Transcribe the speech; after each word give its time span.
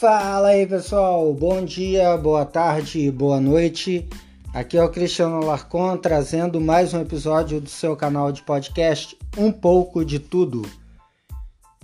Fala 0.00 0.50
aí 0.50 0.64
pessoal, 0.64 1.34
bom 1.34 1.64
dia, 1.64 2.16
boa 2.16 2.44
tarde, 2.44 3.10
boa 3.10 3.40
noite. 3.40 4.08
Aqui 4.54 4.78
é 4.78 4.84
o 4.84 4.88
Cristiano 4.88 5.44
Larcon 5.44 5.96
trazendo 5.96 6.60
mais 6.60 6.94
um 6.94 7.00
episódio 7.00 7.60
do 7.60 7.68
seu 7.68 7.96
canal 7.96 8.30
de 8.30 8.40
podcast 8.44 9.18
Um 9.36 9.50
pouco 9.50 10.04
de 10.04 10.20
Tudo. 10.20 10.62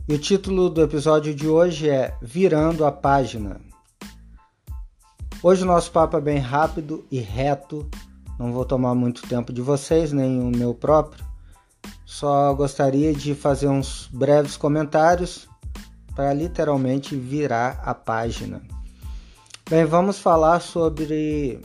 E 0.07 0.15
o 0.15 0.19
título 0.19 0.71
do 0.71 0.81
episódio 0.81 1.35
de 1.35 1.49
hoje 1.49 1.91
é 1.91 2.17
Virando 2.23 2.85
a 2.85 2.93
Página. 2.93 3.61
Hoje 5.43 5.65
o 5.65 5.67
nosso 5.67 5.91
papo 5.91 6.17
é 6.17 6.21
bem 6.21 6.39
rápido 6.39 7.05
e 7.11 7.19
reto, 7.19 7.91
não 8.39 8.53
vou 8.53 8.65
tomar 8.65 8.95
muito 8.95 9.27
tempo 9.27 9.53
de 9.53 9.61
vocês, 9.61 10.13
nem 10.13 10.41
o 10.41 10.57
meu 10.57 10.73
próprio. 10.73 11.25
Só 12.07 12.55
gostaria 12.55 13.13
de 13.13 13.35
fazer 13.35 13.67
uns 13.67 14.09
breves 14.13 14.57
comentários 14.57 15.49
para 16.15 16.33
literalmente 16.33 17.17
virar 17.17 17.81
a 17.85 17.95
página. 17.95 18.63
Bem, 19.69 19.85
vamos 19.85 20.19
falar 20.19 20.61
sobre 20.61 21.61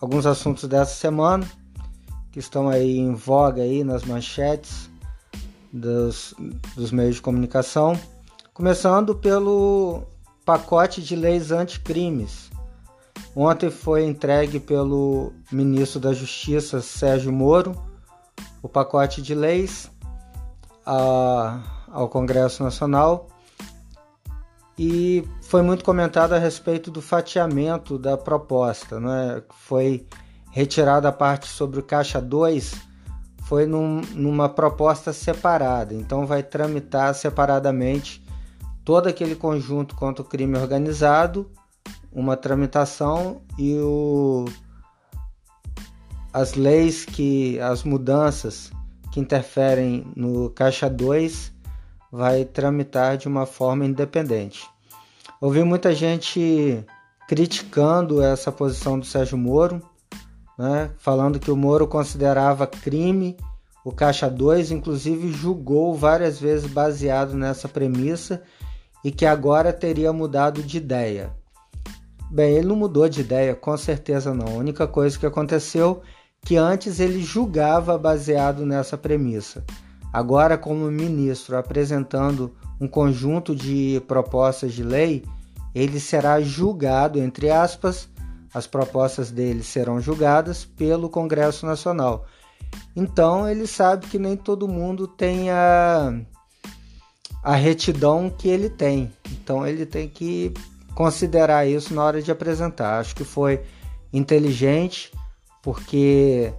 alguns 0.00 0.26
assuntos 0.26 0.64
dessa 0.64 0.94
semana 0.94 1.48
que 2.30 2.38
estão 2.38 2.68
aí 2.68 2.98
em 2.98 3.14
voga 3.14 3.62
aí 3.62 3.82
nas 3.82 4.04
manchetes 4.04 4.90
dos, 5.72 6.34
dos 6.76 6.92
meios 6.92 7.16
de 7.16 7.22
comunicação, 7.22 7.98
começando 8.52 9.14
pelo 9.14 10.02
pacote 10.44 11.02
de 11.02 11.16
leis 11.16 11.50
anticrimes. 11.50 12.50
Ontem 13.34 13.70
foi 13.70 14.04
entregue 14.04 14.60
pelo 14.60 15.32
ministro 15.50 16.00
da 16.00 16.12
Justiça 16.12 16.80
Sérgio 16.80 17.32
Moro 17.32 17.74
o 18.62 18.68
pacote 18.68 19.22
de 19.22 19.34
leis 19.34 19.90
a, 20.84 21.60
ao 21.88 22.08
Congresso 22.08 22.62
Nacional 22.62 23.28
e 24.78 25.24
foi 25.42 25.60
muito 25.60 25.84
comentado 25.84 26.34
a 26.34 26.38
respeito 26.38 26.90
do 26.90 27.02
fatiamento 27.02 27.98
da 27.98 28.16
proposta, 28.16 29.00
né? 29.00 29.42
Foi 29.66 30.06
retirada 30.52 31.08
a 31.08 31.12
parte 31.12 31.48
sobre 31.48 31.80
o 31.80 31.82
caixa 31.82 32.20
2, 32.20 32.74
foi 33.42 33.66
num, 33.66 34.00
numa 34.14 34.48
proposta 34.48 35.12
separada, 35.12 35.94
então 35.94 36.26
vai 36.26 36.42
tramitar 36.42 37.12
separadamente 37.14 38.24
todo 38.84 39.08
aquele 39.08 39.34
conjunto 39.34 39.96
contra 39.96 40.22
o 40.22 40.28
crime 40.28 40.56
organizado, 40.56 41.50
uma 42.12 42.36
tramitação 42.36 43.42
e 43.58 43.74
o, 43.78 44.44
as 46.32 46.54
leis 46.54 47.04
que 47.04 47.58
as 47.60 47.82
mudanças 47.82 48.70
que 49.10 49.18
interferem 49.18 50.06
no 50.14 50.50
caixa 50.50 50.88
2 50.88 51.57
vai 52.10 52.44
tramitar 52.44 53.16
de 53.16 53.28
uma 53.28 53.46
forma 53.46 53.84
independente. 53.84 54.66
Ouvi 55.40 55.62
muita 55.62 55.94
gente 55.94 56.84
criticando 57.28 58.22
essa 58.22 58.50
posição 58.50 58.98
do 58.98 59.04
Sérgio 59.04 59.36
Moro, 59.36 59.82
né, 60.58 60.90
falando 60.98 61.38
que 61.38 61.50
o 61.50 61.56
Moro 61.56 61.86
considerava 61.86 62.66
crime 62.66 63.36
o 63.88 63.92
Caixa 63.92 64.28
2, 64.28 64.70
inclusive 64.70 65.32
julgou 65.32 65.94
várias 65.94 66.38
vezes 66.38 66.70
baseado 66.70 67.32
nessa 67.32 67.66
premissa 67.66 68.42
e 69.02 69.10
que 69.10 69.24
agora 69.24 69.72
teria 69.72 70.12
mudado 70.12 70.62
de 70.62 70.76
ideia. 70.76 71.32
Bem, 72.30 72.56
ele 72.56 72.66
não 72.66 72.76
mudou 72.76 73.08
de 73.08 73.22
ideia, 73.22 73.54
com 73.54 73.74
certeza 73.78 74.34
não. 74.34 74.46
A 74.46 74.58
única 74.58 74.86
coisa 74.86 75.18
que 75.18 75.24
aconteceu 75.24 76.02
é 76.04 76.46
que 76.46 76.56
antes 76.58 77.00
ele 77.00 77.22
julgava 77.22 77.96
baseado 77.96 78.66
nessa 78.66 78.98
premissa. 78.98 79.64
Agora, 80.12 80.56
como 80.56 80.90
ministro 80.90 81.56
apresentando 81.56 82.54
um 82.80 82.88
conjunto 82.88 83.54
de 83.54 84.02
propostas 84.06 84.72
de 84.72 84.82
lei, 84.82 85.24
ele 85.74 86.00
será 86.00 86.40
julgado, 86.40 87.18
entre 87.20 87.50
aspas, 87.50 88.08
as 88.52 88.66
propostas 88.66 89.30
dele 89.30 89.62
serão 89.62 90.00
julgadas 90.00 90.64
pelo 90.64 91.10
Congresso 91.10 91.66
Nacional. 91.66 92.26
Então, 92.96 93.48
ele 93.48 93.66
sabe 93.66 94.06
que 94.06 94.18
nem 94.18 94.36
todo 94.36 94.66
mundo 94.66 95.06
tem 95.06 95.50
a, 95.50 96.18
a 97.42 97.54
retidão 97.54 98.30
que 98.30 98.48
ele 98.48 98.70
tem. 98.70 99.12
Então, 99.30 99.66
ele 99.66 99.84
tem 99.84 100.08
que 100.08 100.52
considerar 100.94 101.66
isso 101.66 101.94
na 101.94 102.02
hora 102.02 102.22
de 102.22 102.30
apresentar. 102.30 102.98
Acho 102.98 103.14
que 103.14 103.24
foi 103.24 103.62
inteligente, 104.12 105.12
porque 105.62 106.52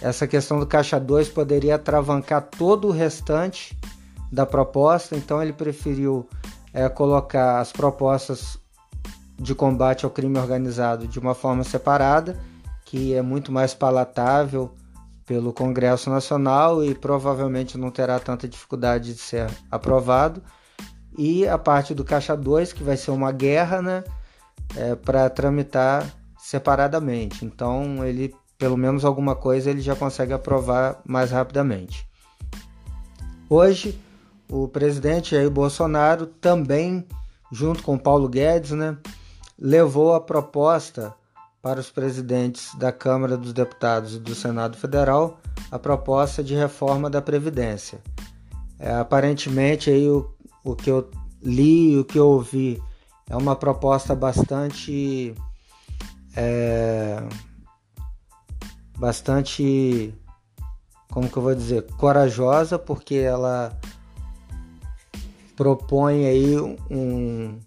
essa 0.00 0.26
questão 0.26 0.58
do 0.58 0.66
caixa 0.66 0.98
2 0.98 1.28
poderia 1.28 1.76
atravancar 1.76 2.42
todo 2.42 2.88
o 2.88 2.90
restante 2.90 3.78
da 4.30 4.46
proposta, 4.46 5.16
então 5.16 5.42
ele 5.42 5.52
preferiu 5.52 6.28
é, 6.72 6.88
colocar 6.88 7.60
as 7.60 7.70
propostas 7.70 8.58
de 9.38 9.54
combate 9.54 10.04
ao 10.04 10.10
crime 10.10 10.38
organizado 10.38 11.06
de 11.06 11.18
uma 11.18 11.34
forma 11.34 11.64
separada, 11.64 12.38
que 12.84 13.14
é 13.14 13.22
muito 13.22 13.52
mais 13.52 13.74
palatável 13.74 14.72
pelo 15.26 15.52
Congresso 15.52 16.10
Nacional 16.10 16.84
e 16.84 16.94
provavelmente 16.94 17.78
não 17.78 17.90
terá 17.90 18.18
tanta 18.18 18.48
dificuldade 18.48 19.14
de 19.14 19.20
ser 19.20 19.50
aprovado. 19.70 20.42
E 21.16 21.46
a 21.46 21.58
parte 21.58 21.94
do 21.94 22.04
Caixa 22.04 22.36
2, 22.36 22.72
que 22.72 22.82
vai 22.82 22.96
ser 22.96 23.10
uma 23.10 23.32
guerra, 23.32 23.82
né, 23.82 24.04
é, 24.76 24.94
para 24.94 25.28
tramitar 25.28 26.06
separadamente. 26.38 27.44
Então 27.44 28.04
ele 28.04 28.34
pelo 28.62 28.76
menos 28.76 29.04
alguma 29.04 29.34
coisa 29.34 29.70
ele 29.70 29.80
já 29.80 29.96
consegue 29.96 30.32
aprovar 30.32 31.02
mais 31.04 31.32
rapidamente. 31.32 32.06
Hoje, 33.50 34.00
o 34.48 34.68
presidente 34.68 35.32
Jair 35.32 35.50
Bolsonaro 35.50 36.26
também, 36.26 37.04
junto 37.50 37.82
com 37.82 37.98
Paulo 37.98 38.28
Guedes, 38.28 38.70
né, 38.70 38.96
levou 39.58 40.14
a 40.14 40.20
proposta 40.20 41.12
para 41.60 41.80
os 41.80 41.90
presidentes 41.90 42.72
da 42.76 42.92
Câmara 42.92 43.36
dos 43.36 43.52
Deputados 43.52 44.14
e 44.14 44.20
do 44.20 44.32
Senado 44.32 44.76
Federal 44.76 45.40
a 45.68 45.76
proposta 45.76 46.40
de 46.40 46.54
reforma 46.54 47.10
da 47.10 47.20
Previdência. 47.20 47.98
É, 48.78 48.94
aparentemente, 48.94 49.90
aí, 49.90 50.08
o, 50.08 50.30
o 50.62 50.76
que 50.76 50.88
eu 50.88 51.10
li 51.42 51.94
e 51.94 51.98
o 51.98 52.04
que 52.04 52.16
eu 52.16 52.28
ouvi 52.28 52.80
é 53.28 53.36
uma 53.36 53.56
proposta 53.56 54.14
bastante. 54.14 55.34
É, 56.36 57.20
bastante, 59.02 60.14
como 61.10 61.28
que 61.28 61.36
eu 61.36 61.42
vou 61.42 61.54
dizer, 61.56 61.82
corajosa, 61.96 62.78
porque 62.78 63.16
ela 63.16 63.76
propõe 65.56 66.24
aí 66.24 66.56
um, 66.88 67.58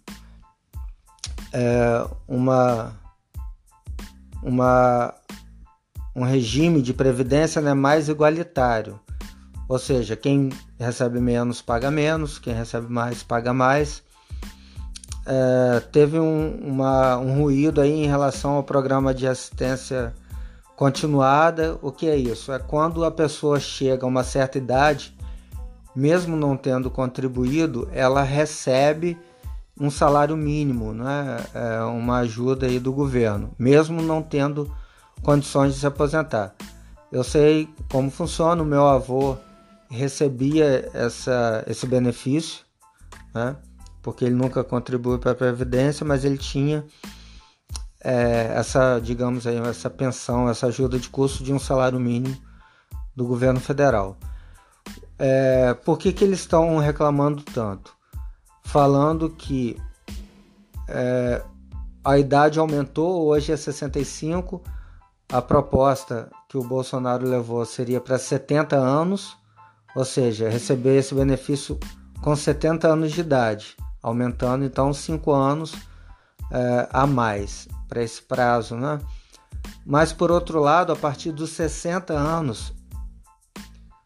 é, 1.51 2.07
uma, 2.25 2.94
uma, 4.41 5.13
um 6.16 6.23
regime 6.23 6.81
de 6.81 6.94
previdência 6.94 7.62
né, 7.62 7.73
mais 7.73 8.07
igualitário. 8.07 8.97
Ou 9.67 9.78
seja, 9.78 10.16
quem 10.16 10.53
recebe 10.79 11.19
menos 11.19 11.62
paga 11.62 11.91
menos, 11.91 12.40
quem 12.40 12.53
recebe 12.53 12.90
mais 12.90 13.23
paga 13.23 13.52
mais. 13.53 14.02
É, 15.25 15.81
teve 15.91 16.17
um, 16.17 16.56
uma, 16.63 17.17
um 17.17 17.41
ruído 17.41 17.81
aí 17.81 17.91
em 17.91 18.07
relação 18.07 18.52
ao 18.52 18.63
programa 18.63 19.13
de 19.13 19.28
assistência 19.28 20.13
continuada. 20.75 21.78
O 21.81 21.91
que 21.91 22.08
é 22.08 22.16
isso? 22.16 22.52
É 22.52 22.59
quando 22.59 23.03
a 23.03 23.12
pessoa 23.12 23.59
chega 23.59 24.06
a 24.06 24.09
uma 24.09 24.24
certa 24.24 24.58
idade, 24.58 25.16
mesmo 25.96 26.36
não 26.36 26.58
tendo 26.58 26.91
contribuído, 26.91 27.88
ela 27.91 28.22
recebe 28.22 29.18
um 29.80 29.90
salário 29.90 30.35
mínimo, 30.38 30.94
né? 30.94 31.38
É 31.53 31.84
uma 31.84 32.19
ajuda 32.19 32.66
aí 32.66 32.80
do 32.80 32.94
governo, 32.94 33.52
mesmo 33.58 34.02
não 34.02 34.22
tendo 34.22 34.74
condições 35.22 35.74
de 35.74 35.80
se 35.80 35.88
aposentar. 35.88 36.56
Eu 37.12 37.24
sei 37.24 37.69
como 37.90 38.09
funciona, 38.09 38.62
o 38.62 38.66
meu 38.66 38.85
avô 38.85 39.38
recebia 39.90 40.90
essa, 40.94 41.64
esse 41.67 41.85
benefício, 41.85 42.66
né? 43.34 43.55
porque 44.02 44.23
ele 44.23 44.35
nunca 44.35 44.64
contribuiu 44.64 45.17
para 45.17 45.32
a 45.32 45.35
Previdência, 45.35 46.05
mas 46.05 46.23
ele 46.23 46.38
tinha 46.38 46.85
é, 48.05 48.53
essa, 48.55 48.99
digamos 48.99 49.47
aí, 49.47 49.57
essa 49.57 49.90
pensão, 49.90 50.47
essa 50.47 50.67
ajuda 50.67 50.99
de 50.99 51.09
custo 51.09 51.43
de 51.43 51.52
um 51.52 51.57
salário 51.57 51.99
mínimo 51.99 52.37
do 53.16 53.25
governo 53.25 53.59
federal. 53.59 54.16
É, 55.17 55.73
por 55.73 55.97
que, 55.97 56.13
que 56.13 56.23
eles 56.23 56.41
estão 56.41 56.78
reclamando 56.78 57.41
tanto? 57.41 57.96
Falando 58.63 59.28
que 59.31 59.81
é, 60.87 61.41
a 62.03 62.19
idade 62.19 62.59
aumentou, 62.59 63.25
hoje 63.25 63.52
é 63.52 63.57
65, 63.57 64.61
a 65.28 65.41
proposta 65.41 66.29
que 66.47 66.57
o 66.59 66.63
Bolsonaro 66.63 67.28
levou 67.28 67.66
seria 67.66 67.99
para 67.99 68.19
70 68.19 68.75
anos, 68.75 69.35
ou 69.96 70.05
seja, 70.05 70.47
receber 70.47 70.99
esse 70.99 71.16
benefício 71.16 71.79
com 72.22 72.35
70 72.35 72.87
anos 72.87 73.13
de 73.13 73.22
idade, 73.22 73.75
aumentando 74.03 74.63
então 74.63 74.93
5 74.93 75.31
anos 75.31 75.73
é, 76.52 76.88
a 76.92 77.06
mais 77.06 77.68
para 77.88 78.03
esse 78.03 78.22
prazo, 78.22 78.76
né? 78.76 79.00
Mas 79.86 80.12
por 80.12 80.32
outro 80.32 80.59
lado, 80.59 80.92
a 80.92 80.96
partir 80.96 81.32
dos 81.32 81.52
60 81.52 82.14
anos, 82.14 82.74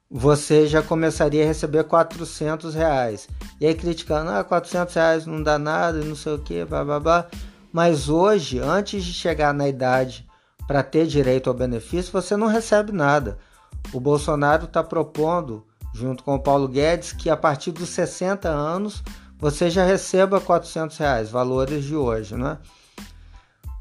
você 0.09 0.68
já 0.68 0.81
começaria 0.81 1.44
a 1.44 1.47
receber 1.47 1.83
400 1.83 2.74
reais. 2.74 3.27
E 3.62 3.65
aí 3.65 3.75
criticando, 3.75 4.31
ah, 4.31 4.44
400 4.44 4.95
reais 4.95 5.25
não 5.25 5.44
dá 5.44 5.59
nada, 5.59 6.03
não 6.03 6.15
sei 6.15 6.33
o 6.33 6.39
que, 6.39 6.65
blá. 6.65 7.27
Mas 7.71 8.09
hoje, 8.09 8.59
antes 8.59 9.03
de 9.03 9.13
chegar 9.13 9.53
na 9.53 9.68
idade 9.68 10.27
para 10.68 10.81
ter 10.81 11.06
direito 11.06 11.50
ao 11.50 11.53
benefício, 11.53 12.12
você 12.12 12.35
não 12.35 12.47
recebe 12.47 12.92
nada. 12.92 13.38
O 13.94 14.00
Bolsonaro 14.00 14.65
está 14.65 14.83
propondo, 14.83 15.65
junto 15.94 16.24
com 16.24 16.35
o 16.35 16.39
Paulo 16.39 16.68
Guedes, 16.68 17.13
que 17.13 17.30
a 17.30 17.38
partir 17.38 17.71
dos 17.71 17.89
60 17.89 18.50
anos 18.50 19.03
você 19.39 19.69
já 19.69 19.86
receba 19.86 20.41
400 20.41 20.97
reais, 20.97 21.30
valores 21.30 21.86
de 21.86 21.95
hoje, 21.95 22.36
né? 22.36 22.57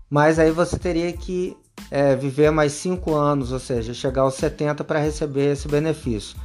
Mas 0.08 0.38
aí 0.38 0.50
você 0.50 0.78
teria 0.78 1.12
que 1.12 1.56
é, 1.90 2.14
viver 2.14 2.50
mais 2.50 2.72
5 2.72 3.14
anos, 3.14 3.52
ou 3.52 3.58
seja, 3.58 3.92
chegar 3.92 4.22
aos 4.22 4.34
70 4.34 4.84
para 4.84 5.00
receber 5.00 5.52
esse 5.52 5.66
benefício. 5.68 6.38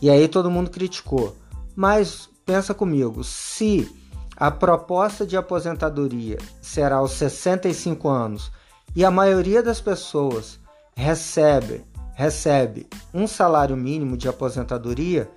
E 0.00 0.08
aí 0.08 0.28
todo 0.28 0.50
mundo 0.50 0.70
criticou. 0.70 1.36
Mas 1.74 2.28
pensa 2.46 2.72
comigo, 2.72 3.22
se 3.24 3.90
a 4.36 4.50
proposta 4.50 5.26
de 5.26 5.36
aposentadoria 5.36 6.38
será 6.62 6.96
aos 6.96 7.12
65 7.12 8.08
anos 8.08 8.50
e 8.94 9.04
a 9.04 9.10
maioria 9.10 9.62
das 9.62 9.80
pessoas 9.80 10.58
recebe 10.94 11.84
recebe 12.16 12.88
um 13.12 13.26
salário 13.26 13.76
mínimo 13.76 14.16
de 14.16 14.26
aposentadoria, 14.26 15.30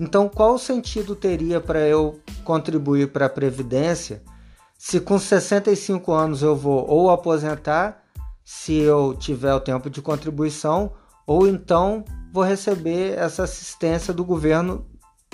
então 0.00 0.30
qual 0.30 0.56
sentido 0.58 1.14
teria 1.14 1.60
para 1.60 1.80
eu 1.80 2.18
contribuir 2.42 3.12
para 3.12 3.26
a 3.26 3.30
previdência 3.30 4.22
se 4.78 4.98
com 4.98 5.18
65 5.18 6.10
anos 6.10 6.40
eu 6.40 6.56
vou 6.56 6.88
ou 6.88 7.10
aposentar 7.10 8.02
se 8.42 8.76
eu 8.76 9.14
tiver 9.14 9.54
o 9.54 9.60
tempo 9.60 9.90
de 9.90 10.00
contribuição 10.00 10.90
ou 11.26 11.46
então 11.46 12.02
vou 12.32 12.42
receber 12.42 13.18
essa 13.18 13.42
assistência 13.42 14.14
do 14.14 14.24
governo 14.24 14.86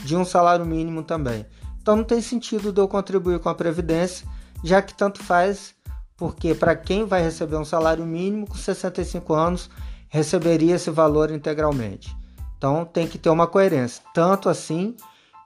de 0.02 0.16
um 0.16 0.24
salário 0.24 0.66
mínimo 0.66 1.04
também. 1.04 1.46
Então 1.80 1.94
não 1.94 2.04
tem 2.04 2.20
sentido 2.20 2.72
de 2.72 2.80
eu 2.80 2.88
contribuir 2.88 3.38
com 3.38 3.48
a 3.48 3.54
previdência, 3.54 4.26
já 4.64 4.82
que 4.82 4.92
tanto 4.92 5.22
faz, 5.22 5.76
porque 6.16 6.54
para 6.54 6.74
quem 6.74 7.04
vai 7.04 7.22
receber 7.22 7.56
um 7.56 7.64
salário 7.64 8.04
mínimo 8.04 8.48
com 8.48 8.56
65 8.56 9.32
anos 9.32 9.70
receberia 10.08 10.74
esse 10.74 10.90
valor 10.90 11.30
integralmente. 11.30 12.16
Então 12.56 12.84
tem 12.84 13.06
que 13.06 13.18
ter 13.18 13.30
uma 13.30 13.46
coerência. 13.46 14.02
Tanto 14.14 14.48
assim 14.48 14.96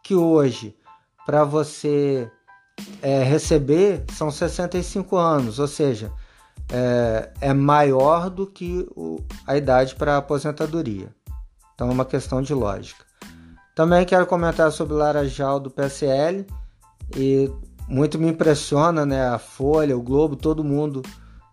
que 0.03 0.15
hoje, 0.15 0.77
para 1.27 1.45
você 1.45 2.31
é, 3.03 3.23
receber, 3.23 4.05
são 4.13 4.31
65 4.31 5.17
anos, 5.17 5.59
ou 5.59 5.67
seja, 5.67 6.13
é, 6.73 7.31
é 7.41 7.55
maior 7.55 8.31
do 8.31 8.47
que 8.47 8.87
o, 8.95 9.19
a 9.47 9.57
idade 9.57 9.95
para 9.95 10.17
aposentadoria. 10.17 11.15
Então 11.75 11.89
é 11.89 11.93
uma 11.93 12.05
questão 12.05 12.41
de 12.43 12.55
lógica. 12.55 13.05
Também 13.75 14.05
quero 14.05 14.27
comentar 14.27 14.71
sobre 14.71 14.95
o 14.95 14.97
Laranjal 14.99 15.59
do 15.59 15.71
PSL 15.71 16.47
e 17.17 17.51
muito 17.89 18.19
me 18.19 18.29
impressiona 18.29 19.05
né, 19.05 19.27
a 19.29 19.39
Folha, 19.39 19.97
o 19.97 20.03
Globo, 20.03 20.37
todo 20.37 20.63
mundo 20.63 21.03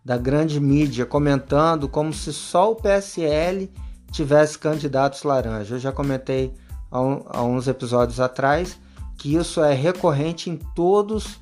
da 0.03 0.17
grande 0.17 0.59
mídia 0.59 1.05
comentando 1.05 1.89
como 1.89 2.13
se 2.13 2.31
só 2.31 2.71
o 2.71 2.75
PSL 2.75 3.69
tivesse 4.11 4.57
candidatos 4.57 5.23
laranja. 5.23 5.75
Eu 5.75 5.79
já 5.79 5.91
comentei 5.91 6.53
há, 6.91 7.01
um, 7.01 7.23
há 7.27 7.43
uns 7.43 7.67
episódios 7.67 8.19
atrás 8.19 8.79
que 9.17 9.35
isso 9.35 9.61
é 9.61 9.73
recorrente 9.73 10.49
em 10.49 10.57
todos 10.75 11.39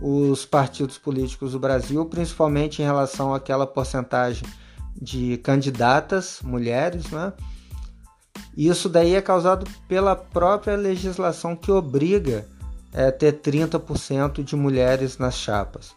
os 0.00 0.44
partidos 0.44 0.98
políticos 0.98 1.52
do 1.52 1.58
Brasil, 1.58 2.04
principalmente 2.06 2.82
em 2.82 2.84
relação 2.84 3.32
àquela 3.32 3.66
porcentagem 3.66 4.46
de 5.00 5.38
candidatas 5.38 6.40
mulheres, 6.42 7.10
né? 7.10 7.32
Isso 8.56 8.88
daí 8.88 9.14
é 9.14 9.22
causado 9.22 9.68
pela 9.88 10.14
própria 10.14 10.76
legislação 10.76 11.56
que 11.56 11.70
obriga 11.70 12.46
é, 12.92 13.10
ter 13.10 13.40
30% 13.40 14.42
de 14.42 14.54
mulheres 14.54 15.18
nas 15.18 15.36
chapas. 15.36 15.92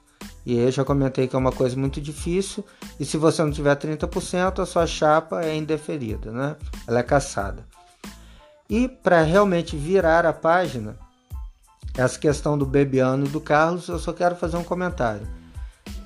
E 0.47 0.57
eu 0.59 0.71
já 0.71 0.85
comentei 0.85 1.27
que 1.27 1.35
é 1.35 1.39
uma 1.39 1.51
coisa 1.51 1.75
muito 1.75 1.99
difícil. 1.99 2.63
E 2.97 3.03
se 3.03 3.17
você 3.17 3.43
não 3.43 3.51
tiver 3.51 3.75
30%, 3.75 4.59
a 4.59 4.65
sua 4.65 4.87
chapa 4.87 5.43
é 5.43 5.53
indeferida, 5.53 6.31
né? 6.31 6.55
Ela 6.87 6.99
é 6.99 7.03
caçada. 7.03 7.65
E 8.69 8.87
para 8.87 9.23
realmente 9.23 9.75
virar 9.75 10.25
a 10.25 10.31
página, 10.31 10.97
essa 11.97 12.17
questão 12.17 12.57
do 12.57 12.65
Bebiano 12.65 13.25
e 13.25 13.29
do 13.29 13.41
Carlos, 13.41 13.89
eu 13.89 13.99
só 13.99 14.13
quero 14.13 14.37
fazer 14.37 14.55
um 14.55 14.63
comentário. 14.63 15.27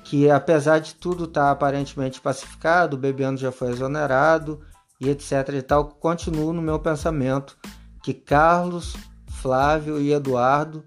Que 0.02 0.28
apesar 0.28 0.80
de 0.80 0.96
tudo 0.96 1.26
estar 1.26 1.44
tá 1.44 1.50
aparentemente 1.52 2.20
pacificado, 2.20 2.96
o 2.96 2.98
Bebiano 2.98 3.38
já 3.38 3.52
foi 3.52 3.70
exonerado 3.70 4.60
e 5.00 5.08
etc 5.08 5.50
e 5.54 5.62
tal, 5.62 5.84
continuo 5.84 6.52
no 6.52 6.60
meu 6.60 6.80
pensamento 6.80 7.56
que 8.02 8.12
Carlos, 8.12 8.96
Flávio 9.40 10.00
e 10.00 10.12
Eduardo 10.12 10.84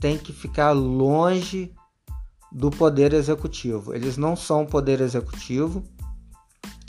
têm 0.00 0.18
que 0.18 0.32
ficar 0.32 0.72
longe 0.72 1.72
do 2.50 2.70
poder 2.70 3.12
executivo. 3.12 3.94
Eles 3.94 4.16
não 4.16 4.34
são 4.34 4.64
poder 4.64 5.00
executivo, 5.00 5.84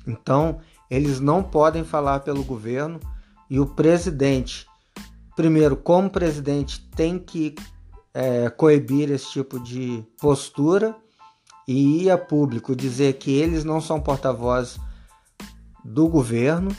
então 0.08 0.60
eles 0.90 1.20
não 1.20 1.44
podem 1.44 1.84
falar 1.84 2.22
pelo 2.22 2.44
governo 2.44 3.00
e 3.50 3.60
o 3.60 3.66
presidente, 3.66 4.66
primeiro, 5.36 5.76
como 5.76 6.10
presidente, 6.10 6.88
tem 6.96 7.20
que 7.20 7.56
é, 8.14 8.50
coibir 8.50 9.12
esse 9.12 9.32
tipo 9.32 9.60
de 9.60 10.04
postura 10.20 10.96
e 11.68 12.04
ir 12.04 12.10
a 12.10 12.18
público 12.18 12.76
dizer 12.76 13.14
que 13.14 13.32
eles 13.32 13.64
não 13.64 13.80
são 13.80 14.00
porta-voz 14.00 14.80
do 15.84 16.08
governo 16.08 16.76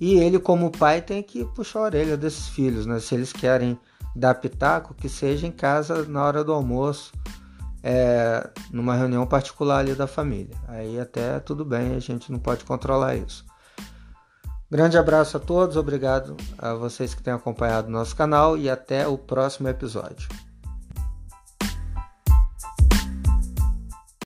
e 0.00 0.14
ele, 0.14 0.38
como 0.40 0.70
pai, 0.70 1.00
tem 1.00 1.22
que 1.22 1.44
puxar 1.44 1.78
a 1.78 1.82
orelha 1.82 2.16
desses 2.16 2.48
filhos, 2.48 2.86
né? 2.86 2.98
Se 2.98 3.14
eles 3.14 3.32
querem 3.32 3.78
dar 4.16 4.34
pitaco, 4.34 4.94
que 4.94 5.08
seja 5.08 5.46
em 5.46 5.52
casa 5.52 6.04
na 6.06 6.24
hora 6.24 6.42
do 6.42 6.52
almoço 6.52 7.12
é, 7.82 8.48
numa 8.70 8.94
reunião 8.94 9.26
particular 9.26 9.78
ali 9.78 9.94
da 9.94 10.06
família. 10.06 10.56
Aí 10.68 11.00
até 11.00 11.40
tudo 11.40 11.64
bem, 11.64 11.94
a 11.94 11.98
gente 11.98 12.30
não 12.30 12.38
pode 12.38 12.64
controlar 12.64 13.16
isso. 13.16 13.44
Grande 14.70 14.96
abraço 14.96 15.36
a 15.36 15.40
todos, 15.40 15.76
obrigado 15.76 16.36
a 16.56 16.72
vocês 16.72 17.12
que 17.14 17.22
têm 17.22 17.34
acompanhado 17.34 17.88
o 17.88 17.90
nosso 17.90 18.16
canal 18.16 18.56
e 18.56 18.70
até 18.70 19.06
o 19.06 19.18
próximo 19.18 19.68
episódio. 19.68 20.28